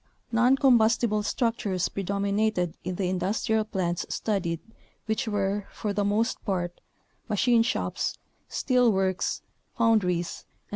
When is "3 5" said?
10.13-10.43